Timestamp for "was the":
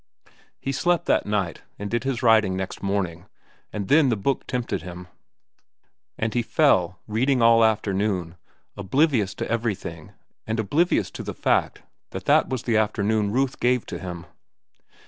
12.49-12.77